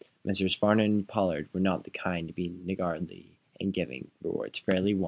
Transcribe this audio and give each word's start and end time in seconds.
Messrs. 0.23 0.55
Farnum 0.55 0.85
and 0.85 1.07
Pollard 1.07 1.49
were 1.53 1.59
not 1.59 1.79
of 1.79 1.83
the 1.83 1.91
kind 1.91 2.27
to 2.27 2.33
be 2.33 2.49
niggardly 2.49 3.37
in 3.59 3.71
giving 3.71 4.09
rewards 4.23 4.57
fairly 4.59 4.93
won. 4.95 4.99